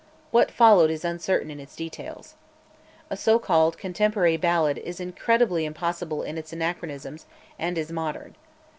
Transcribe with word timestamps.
What 0.31 0.49
followed 0.49 0.89
is 0.89 1.05
uncertain 1.05 1.51
in 1.51 1.59
its 1.59 1.75
details. 1.75 2.33
A 3.11 3.15
so 3.15 3.37
called 3.37 3.77
"contemporary 3.77 4.35
ballad" 4.35 4.79
is 4.79 4.99
incredibly 4.99 5.63
impossible 5.63 6.23
in 6.23 6.39
its 6.39 6.51
anachronisms, 6.51 7.27
and 7.59 7.77
is 7.77 7.91
modern. 7.91 8.33